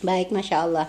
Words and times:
Baik, 0.00 0.32
Masya 0.32 0.64
Allah. 0.64 0.88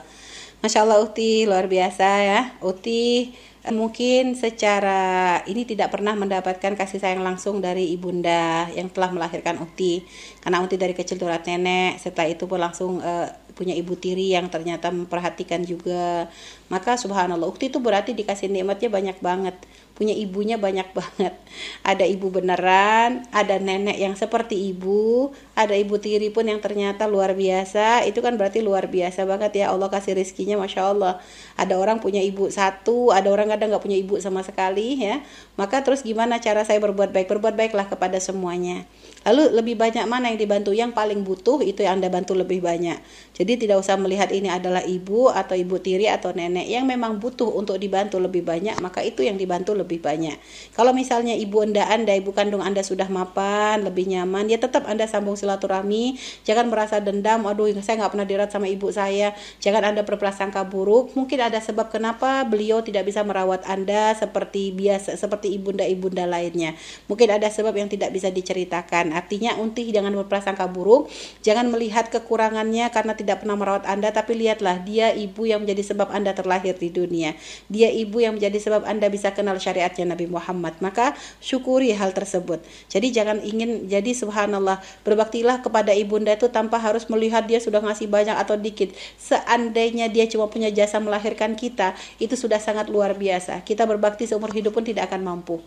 Masya 0.64 0.88
Allah 0.88 1.04
Uti, 1.04 1.44
luar 1.44 1.68
biasa 1.68 2.08
ya. 2.24 2.42
Uti 2.64 3.36
mungkin 3.70 4.34
secara 4.34 5.38
ini 5.46 5.70
tidak 5.70 5.94
pernah 5.94 6.18
mendapatkan 6.18 6.74
kasih 6.74 6.98
sayang 6.98 7.22
langsung 7.22 7.62
dari 7.62 7.94
ibunda 7.94 8.66
yang 8.72 8.88
telah 8.88 9.12
melahirkan 9.12 9.60
Uti. 9.60 10.06
Karena 10.40 10.64
Uti 10.64 10.80
dari 10.80 10.96
kecil 10.96 11.20
turut 11.20 11.44
nenek, 11.44 12.00
setelah 12.00 12.32
itu 12.32 12.48
pun 12.48 12.64
langsung 12.64 13.04
uh, 13.04 13.28
punya 13.52 13.76
ibu 13.76 14.00
tiri 14.00 14.32
yang 14.32 14.48
ternyata 14.48 14.90
memperhatikan 14.90 15.62
juga. 15.68 16.32
Maka 16.72 16.96
subhanallah, 16.96 17.52
Ukti 17.52 17.68
itu 17.68 17.84
berarti 17.84 18.16
dikasih 18.16 18.48
nikmatnya 18.48 18.88
banyak 18.88 19.18
banget 19.20 19.56
punya 20.02 20.18
ibunya 20.18 20.58
banyak 20.58 20.98
banget. 20.98 21.38
Ada 21.86 22.10
ibu 22.10 22.34
beneran, 22.34 23.22
ada 23.30 23.62
nenek 23.62 24.02
yang 24.02 24.18
seperti 24.18 24.58
ibu, 24.74 25.30
ada 25.54 25.78
ibu 25.78 26.02
tiri 26.02 26.34
pun 26.34 26.50
yang 26.50 26.58
ternyata 26.58 27.06
luar 27.06 27.38
biasa. 27.38 28.02
Itu 28.10 28.26
kan 28.26 28.34
berarti 28.34 28.66
luar 28.66 28.90
biasa 28.90 29.30
banget 29.30 29.62
ya 29.62 29.70
Allah 29.70 29.94
kasih 29.94 30.18
rizkinya, 30.18 30.58
masya 30.58 30.90
Allah. 30.90 31.22
Ada 31.54 31.78
orang 31.78 32.02
punya 32.02 32.18
ibu 32.18 32.50
satu, 32.50 33.14
ada 33.14 33.30
orang 33.30 33.54
kadang 33.54 33.70
nggak 33.70 33.84
punya 33.86 34.00
ibu 34.02 34.18
sama 34.18 34.42
sekali 34.42 34.98
ya. 34.98 35.22
Maka 35.54 35.86
terus 35.86 36.02
gimana 36.02 36.42
cara 36.42 36.66
saya 36.66 36.82
berbuat 36.82 37.14
baik? 37.14 37.30
Berbuat 37.30 37.54
baiklah 37.54 37.86
kepada 37.86 38.18
semuanya. 38.18 38.90
Lalu 39.22 39.54
lebih 39.54 39.78
banyak 39.78 40.10
mana 40.10 40.34
yang 40.34 40.42
dibantu? 40.42 40.74
Yang 40.74 40.98
paling 40.98 41.22
butuh 41.22 41.62
itu 41.62 41.86
yang 41.86 42.02
Anda 42.02 42.10
bantu 42.10 42.34
lebih 42.34 42.64
banyak. 42.64 42.98
Jadi 43.36 43.68
tidak 43.68 43.84
usah 43.84 44.00
melihat 44.00 44.34
ini 44.34 44.50
adalah 44.50 44.82
ibu 44.82 45.30
atau 45.30 45.54
ibu 45.54 45.78
tiri 45.78 46.10
atau 46.10 46.34
nenek 46.34 46.66
yang 46.66 46.90
memang 46.90 47.22
butuh 47.22 47.52
untuk 47.54 47.76
dibantu 47.76 48.18
lebih 48.18 48.42
banyak, 48.48 48.80
maka 48.80 49.04
itu 49.04 49.28
yang 49.28 49.36
dibantu 49.36 49.76
lebih 49.76 49.91
banyak. 49.98 50.38
Kalau 50.78 50.94
misalnya 50.94 51.34
ibu 51.36 51.66
Anda, 51.66 51.90
Anda, 51.90 52.14
ibu 52.16 52.32
kandung 52.32 52.62
Anda 52.62 52.86
sudah 52.86 53.10
mapan, 53.10 53.84
lebih 53.84 54.08
nyaman, 54.08 54.48
ya 54.48 54.62
tetap 54.62 54.86
Anda 54.88 55.10
sambung 55.10 55.36
silaturahmi. 55.36 56.16
Jangan 56.46 56.70
merasa 56.70 57.02
dendam, 57.02 57.44
aduh 57.50 57.68
saya 57.82 58.06
nggak 58.06 58.12
pernah 58.14 58.28
dirawat 58.30 58.52
sama 58.54 58.70
ibu 58.70 58.94
saya. 58.94 59.34
Jangan 59.60 59.92
Anda 59.92 60.06
berprasangka 60.06 60.70
buruk. 60.70 61.18
Mungkin 61.18 61.42
ada 61.42 61.58
sebab 61.58 61.90
kenapa 61.90 62.46
beliau 62.46 62.86
tidak 62.86 63.10
bisa 63.10 63.26
merawat 63.26 63.66
Anda 63.66 64.14
seperti 64.16 64.72
biasa, 64.72 65.18
seperti 65.18 65.58
ibunda-ibunda 65.58 66.30
lainnya. 66.30 66.78
Mungkin 67.10 67.28
ada 67.34 67.50
sebab 67.50 67.74
yang 67.74 67.90
tidak 67.90 68.14
bisa 68.14 68.30
diceritakan 68.30 68.92
Artinya 69.16 69.56
untih 69.56 69.88
jangan 69.96 70.12
berprasangka 70.12 70.68
buruk, 70.68 71.08
jangan 71.40 71.72
melihat 71.72 72.12
kekurangannya 72.12 72.92
karena 72.92 73.16
tidak 73.16 73.40
pernah 73.40 73.56
merawat 73.56 73.88
Anda, 73.88 74.12
tapi 74.12 74.36
lihatlah 74.36 74.84
dia 74.84 75.16
ibu 75.16 75.48
yang 75.48 75.64
menjadi 75.64 75.96
sebab 75.96 76.12
Anda 76.12 76.36
terlahir 76.36 76.76
di 76.76 76.92
dunia. 76.92 77.38
Dia 77.72 77.88
ibu 77.88 78.20
yang 78.20 78.36
menjadi 78.36 78.60
sebab 78.60 78.84
Anda 78.84 79.08
bisa 79.08 79.32
kenal 79.32 79.56
syariatnya 79.82 80.14
Nabi 80.14 80.30
Muhammad. 80.30 80.78
Maka 80.78 81.18
syukuri 81.42 81.90
hal 81.98 82.14
tersebut. 82.14 82.62
Jadi 82.86 83.10
jangan 83.10 83.42
ingin 83.42 83.90
jadi 83.90 84.14
subhanallah 84.14 84.78
berbaktilah 85.02 85.66
kepada 85.66 85.90
ibunda 85.98 86.38
itu 86.38 86.46
tanpa 86.54 86.78
harus 86.78 87.10
melihat 87.10 87.42
dia 87.50 87.58
sudah 87.58 87.82
ngasih 87.82 88.06
banyak 88.06 88.38
atau 88.38 88.54
dikit. 88.54 88.94
Seandainya 89.18 90.06
dia 90.14 90.30
cuma 90.30 90.46
punya 90.46 90.70
jasa 90.70 91.02
melahirkan 91.02 91.58
kita, 91.58 91.98
itu 92.22 92.38
sudah 92.38 92.62
sangat 92.62 92.94
luar 92.94 93.18
biasa. 93.18 93.66
Kita 93.66 93.90
berbakti 93.90 94.30
seumur 94.30 94.54
hidup 94.54 94.78
pun 94.78 94.86
tidak 94.86 95.10
akan 95.10 95.26
mampu 95.26 95.58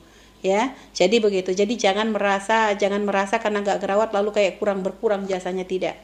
ya 0.45 0.77
jadi 0.93 1.25
begitu 1.25 1.57
jadi 1.57 1.73
jangan 1.73 2.13
merasa 2.13 2.77
jangan 2.77 3.01
merasa 3.01 3.41
karena 3.41 3.65
nggak 3.65 3.81
gerawat 3.81 4.13
lalu 4.13 4.29
kayak 4.29 4.61
kurang 4.61 4.85
berkurang 4.85 5.25
jasanya 5.25 5.65
tidak 5.65 5.97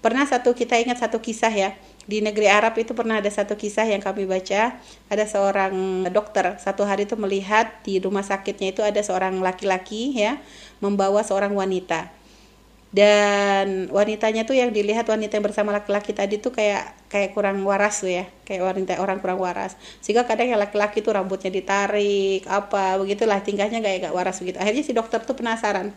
pernah 0.00 0.24
satu 0.24 0.56
kita 0.56 0.80
ingat 0.80 0.96
satu 0.96 1.20
kisah 1.20 1.52
ya 1.52 1.76
di 2.06 2.18
negeri 2.18 2.50
Arab 2.50 2.74
itu 2.78 2.92
pernah 2.92 3.22
ada 3.22 3.30
satu 3.30 3.54
kisah 3.54 3.86
yang 3.86 4.02
kami 4.02 4.26
baca. 4.26 4.76
Ada 5.06 5.24
seorang 5.28 6.06
dokter 6.10 6.58
satu 6.58 6.82
hari 6.82 7.06
itu 7.06 7.14
melihat 7.14 7.70
di 7.86 8.02
rumah 8.02 8.26
sakitnya 8.26 8.74
itu 8.74 8.82
ada 8.82 8.98
seorang 9.00 9.38
laki-laki 9.38 10.14
ya 10.16 10.38
membawa 10.82 11.22
seorang 11.22 11.54
wanita. 11.54 12.10
Dan 12.92 13.88
wanitanya 13.88 14.44
tuh 14.44 14.52
yang 14.52 14.68
dilihat 14.68 15.08
wanita 15.08 15.40
yang 15.40 15.46
bersama 15.48 15.72
laki-laki 15.72 16.12
tadi 16.12 16.36
tuh 16.36 16.52
kayak 16.52 16.92
kayak 17.08 17.32
kurang 17.32 17.64
waras 17.64 18.04
tuh 18.04 18.12
ya 18.12 18.28
kayak 18.44 18.68
wanita 18.68 19.00
orang 19.00 19.16
kurang 19.16 19.40
waras. 19.40 19.80
Sehingga 20.04 20.28
kadang 20.28 20.52
yang 20.52 20.60
laki-laki 20.60 21.00
tuh 21.00 21.16
rambutnya 21.16 21.48
ditarik 21.48 22.44
apa 22.44 23.00
begitulah 23.00 23.40
tingkahnya 23.40 23.80
kayak 23.80 24.12
gak 24.12 24.14
waras 24.14 24.36
begitu. 24.44 24.60
Akhirnya 24.60 24.84
si 24.84 24.92
dokter 24.92 25.24
tuh 25.24 25.32
penasaran 25.32 25.96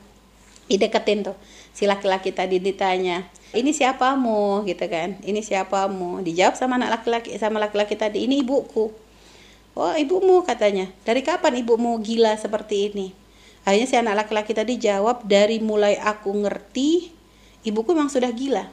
dideketin 0.65 1.27
tuh 1.27 1.37
si 1.71 1.85
laki-laki 1.85 2.33
tadi 2.33 2.57
ditanya 2.57 3.25
ini 3.55 3.71
siapamu? 3.71 4.67
Gitu 4.67 4.83
kan. 4.91 5.15
Ini 5.23 5.39
siapamu? 5.39 6.19
Dijawab 6.19 6.59
sama 6.59 6.75
anak 6.75 7.01
laki-laki 7.01 7.31
sama 7.39 7.57
laki-laki 7.63 7.95
tadi 7.95 8.27
ini 8.27 8.43
ibuku. 8.43 8.91
Oh 9.75 9.95
ibumu? 9.95 10.43
katanya. 10.43 10.91
Dari 11.07 11.23
kapan 11.23 11.63
ibumu 11.63 11.95
gila 12.03 12.35
seperti 12.35 12.91
ini? 12.91 13.07
Akhirnya 13.63 13.87
si 13.87 13.95
anak 13.95 14.27
laki-laki 14.27 14.51
tadi 14.53 14.77
jawab, 14.77 15.25
dari 15.25 15.57
mulai 15.57 15.97
aku 15.97 16.29
ngerti, 16.35 17.09
ibuku 17.65 17.97
memang 17.97 18.13
sudah 18.13 18.29
gila. 18.29 18.69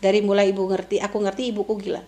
Dari 0.00 0.24
mulai 0.24 0.54
ibu 0.54 0.64
ngerti, 0.64 1.04
aku 1.04 1.20
ngerti 1.20 1.52
ibuku 1.52 1.74
gila. 1.84 2.00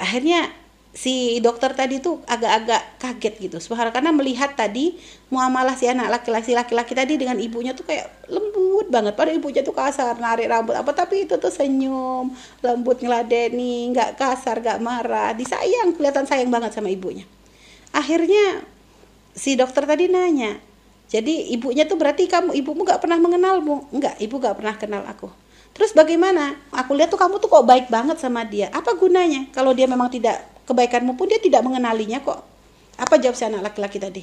Akhirnya 0.00 0.56
si 0.96 1.36
dokter 1.44 1.76
tadi 1.76 2.00
tuh 2.00 2.24
agak-agak 2.24 2.96
kaget 2.96 3.34
gitu. 3.36 3.56
Subhanallah 3.60 3.92
karena 3.92 4.16
melihat 4.16 4.56
tadi 4.56 4.96
muamalah 5.28 5.76
si 5.76 5.84
anak 5.84 6.08
laki-laki 6.08 6.56
laki-laki 6.56 6.96
tadi 6.96 7.20
dengan 7.20 7.36
ibunya 7.36 7.76
tuh 7.76 7.84
kayak 7.84 8.24
lembut 8.32 8.88
banget. 8.88 9.12
Padahal 9.12 9.36
ibunya 9.36 9.60
tuh 9.60 9.76
kasar, 9.76 10.16
narik 10.16 10.48
rambut 10.48 10.72
apa 10.72 10.88
tapi 10.96 11.28
itu 11.28 11.36
tuh 11.36 11.52
senyum, 11.52 12.32
lembut 12.64 13.04
ngeladeni, 13.04 13.92
nggak 13.92 14.16
kasar, 14.16 14.64
nggak 14.64 14.80
marah, 14.80 15.36
disayang, 15.36 15.92
kelihatan 15.92 16.24
sayang 16.24 16.48
banget 16.48 16.72
sama 16.72 16.88
ibunya. 16.88 17.28
Akhirnya 17.92 18.64
si 19.36 19.52
dokter 19.52 19.84
tadi 19.84 20.08
nanya, 20.08 20.56
jadi 21.12 21.52
ibunya 21.52 21.84
tuh 21.84 22.00
berarti 22.00 22.24
kamu 22.26 22.56
ibumu 22.56 22.82
gak 22.82 22.98
pernah 22.98 23.20
mengenalmu. 23.20 23.92
Enggak, 23.94 24.18
ibu 24.18 24.42
gak 24.42 24.58
pernah 24.58 24.74
kenal 24.74 25.02
aku. 25.06 25.30
Terus 25.70 25.94
bagaimana? 25.94 26.56
Aku 26.72 26.96
lihat 26.96 27.12
tuh 27.12 27.20
kamu 27.20 27.38
tuh 27.38 27.52
kok 27.52 27.68
baik 27.68 27.86
banget 27.92 28.18
sama 28.18 28.42
dia. 28.42 28.72
Apa 28.74 28.96
gunanya? 28.98 29.46
Kalau 29.54 29.70
dia 29.70 29.86
memang 29.86 30.10
tidak 30.10 30.55
kebaikanmu 30.66 31.14
pun 31.14 31.30
dia 31.30 31.40
tidak 31.40 31.62
mengenalinya 31.62 32.20
kok. 32.20 32.42
Apa 32.98 33.16
jawab 33.22 33.36
si 33.38 33.44
anak 33.46 33.72
laki-laki 33.72 33.98
tadi? 34.02 34.22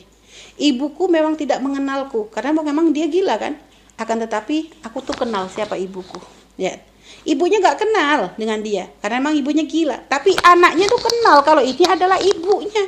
Ibuku 0.60 1.10
memang 1.10 1.40
tidak 1.40 1.62
mengenalku 1.64 2.30
karena 2.30 2.54
memang 2.54 2.94
dia 2.94 3.10
gila 3.10 3.40
kan. 3.40 3.58
Akan 3.98 4.22
tetapi 4.22 4.84
aku 4.86 5.02
tuh 5.02 5.16
kenal 5.16 5.50
siapa 5.50 5.78
ibuku. 5.78 6.18
Ya. 6.58 6.78
Ibunya 7.24 7.64
gak 7.64 7.80
kenal 7.80 8.36
dengan 8.36 8.60
dia 8.60 8.90
karena 9.00 9.24
memang 9.24 9.38
ibunya 9.38 9.64
gila. 9.64 10.04
Tapi 10.10 10.36
anaknya 10.44 10.90
tuh 10.90 11.02
kenal 11.02 11.40
kalau 11.46 11.64
ini 11.64 11.86
adalah 11.88 12.20
ibunya. 12.20 12.84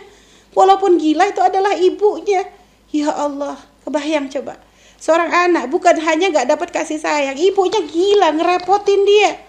Walaupun 0.52 0.98
gila 0.98 1.30
itu 1.30 1.42
adalah 1.44 1.76
ibunya. 1.78 2.44
Ya 2.96 3.12
Allah, 3.12 3.60
Kebayang 3.86 4.34
coba. 4.34 4.58
Seorang 4.98 5.30
anak 5.30 5.70
bukan 5.70 6.02
hanya 6.02 6.34
gak 6.34 6.50
dapat 6.50 6.74
kasih 6.74 6.98
sayang, 6.98 7.38
ibunya 7.38 7.86
gila 7.86 8.34
ngerepotin 8.34 9.06
dia. 9.06 9.45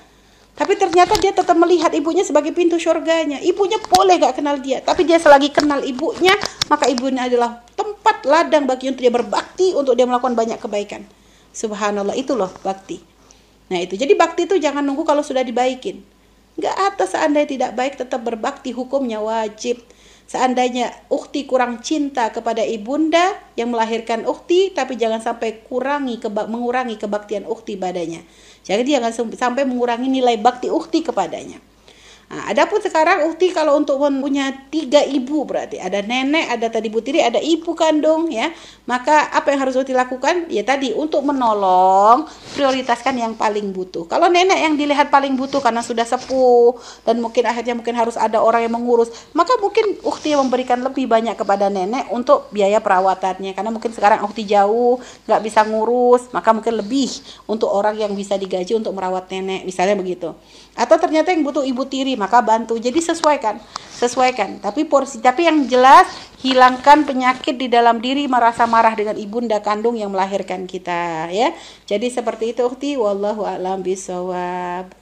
Tapi 0.57 0.73
ternyata 0.81 1.13
dia 1.21 1.37
tetap 1.37 1.53
melihat 1.53 1.93
ibunya 1.93 2.25
sebagai 2.25 2.49
pintu 2.57 2.81
surganya. 2.81 3.37
Ibunya 3.45 3.77
boleh 3.77 4.17
gak 4.17 4.41
kenal 4.41 4.57
dia, 4.57 4.81
tapi 4.81 5.05
dia 5.05 5.21
selagi 5.21 5.53
kenal 5.53 5.85
ibunya, 5.85 6.33
maka 6.73 6.89
ibunya 6.89 7.29
adalah 7.29 7.61
tempat 7.77 8.25
ladang 8.25 8.65
bagi 8.65 8.89
untuk 8.89 9.05
dia 9.05 9.13
berbakti, 9.13 9.77
untuk 9.77 9.93
dia 9.93 10.09
melakukan 10.09 10.33
banyak 10.33 10.57
kebaikan. 10.57 11.05
Subhanallah, 11.53 12.17
itu 12.17 12.33
loh 12.33 12.49
bakti. 12.65 13.05
Nah 13.69 13.85
itu, 13.85 14.01
jadi 14.01 14.17
bakti 14.17 14.49
itu 14.49 14.57
jangan 14.57 14.81
nunggu 14.81 15.05
kalau 15.05 15.21
sudah 15.21 15.45
dibaikin. 15.45 16.01
Gak 16.57 16.73
atas 16.73 17.13
seandainya 17.13 17.49
tidak 17.53 17.71
baik 17.77 18.01
tetap 18.01 18.25
berbakti, 18.25 18.73
hukumnya 18.73 19.21
wajib. 19.21 19.85
Seandainya 20.27 20.91
ukti 21.07 21.47
kurang 21.47 21.87
cinta 21.87 22.35
kepada 22.35 22.59
ibunda 22.67 23.39
yang 23.55 23.71
melahirkan 23.71 24.27
ukti, 24.27 24.75
tapi 24.75 24.99
jangan 24.99 25.23
sampai 25.23 25.63
kurangi 25.63 26.19
keba 26.19 26.51
mengurangi 26.51 26.99
kebaktian 26.99 27.47
ukti 27.47 27.79
padanya. 27.79 28.27
Jadi 28.67 28.99
jangan 28.99 29.15
sampai 29.15 29.63
mengurangi 29.63 30.11
nilai 30.11 30.35
bakti 30.43 30.67
ukti 30.67 31.07
kepadanya. 31.07 31.63
Nah, 32.27 32.51
adapun 32.51 32.83
sekarang 32.83 33.31
ukti 33.31 33.55
kalau 33.55 33.79
untuk 33.79 34.03
punya 34.03 34.51
tiga 34.67 34.99
ibu 35.07 35.47
berarti 35.47 35.79
ada 35.79 36.03
nenek, 36.03 36.59
ada 36.59 36.67
tadi 36.67 36.91
tiri, 36.91 37.23
ada 37.23 37.39
ibu 37.39 37.71
kandung 37.79 38.27
ya. 38.35 38.51
Maka 38.83 39.31
apa 39.31 39.55
yang 39.55 39.63
harus 39.63 39.79
ukti 39.79 39.95
lakukan? 39.95 40.51
Ya 40.51 40.67
tadi 40.67 40.91
untuk 40.91 41.23
menolong 41.23 42.27
prioritaskan 42.59 43.15
yang 43.23 43.39
paling 43.39 43.71
butuh. 43.71 44.11
Kalau 44.11 44.27
nenek 44.27 44.59
yang 44.59 44.75
dilihat 44.75 45.07
paling 45.07 45.39
butuh 45.39 45.63
karena 45.63 45.87
sudah 45.87 46.03
sepuh 46.03 46.75
dan 47.07 47.23
mungkin 47.23 47.47
akhirnya 47.47 47.79
mungkin 47.79 47.95
harus 47.95 48.19
ada 48.19 48.43
orang 48.43 48.67
yang 48.67 48.75
mengurus, 48.75 49.31
maka 49.31 49.55
mungkin 49.63 49.95
ukti 50.03 50.35
memberikan 50.35 50.83
lebih 50.83 51.07
banyak 51.07 51.39
kepada 51.39 51.71
nenek 51.71 52.11
untuk 52.11 52.51
biaya 52.51 52.83
perawatannya 52.83 53.55
karena 53.55 53.71
mungkin 53.71 53.95
sekarang 53.95 54.27
ukti 54.27 54.43
jauh 54.51 54.99
nggak 55.31 55.41
bisa 55.47 55.63
ngurus, 55.63 56.27
maka 56.35 56.51
mungkin 56.51 56.75
lebih 56.83 57.07
untuk 57.47 57.71
orang 57.71 57.95
yang 57.95 58.11
bisa 58.19 58.35
digaji 58.35 58.75
untuk 58.75 58.91
merawat 58.99 59.31
nenek 59.31 59.63
misalnya 59.63 59.95
begitu. 59.95 60.35
Atau 60.77 61.01
ternyata 61.01 61.33
yang 61.33 61.41
butuh 61.41 61.65
ibu 61.65 61.87
tiri 61.89 62.16
maka 62.17 62.41
bantu. 62.41 62.81
Jadi 62.81 62.99
sesuaikan, 63.05 63.61
sesuaikan. 63.93 64.59
Tapi 64.65 64.89
porsi 64.89 65.21
tapi 65.21 65.45
yang 65.45 65.69
jelas 65.69 66.09
hilangkan 66.41 67.05
penyakit 67.05 67.61
di 67.61 67.69
dalam 67.69 68.01
diri 68.01 68.25
merasa 68.25 68.65
marah 68.65 68.97
dengan 68.97 69.21
ibunda 69.21 69.61
kandung 69.61 70.01
yang 70.01 70.09
melahirkan 70.09 70.65
kita 70.65 71.29
ya. 71.29 71.53
Jadi 71.85 72.09
seperti 72.09 72.57
itu 72.57 72.65
ukti 72.65 72.97
wallahu 72.97 73.45
a'lam 73.45 73.85
bisawab. 73.85 74.97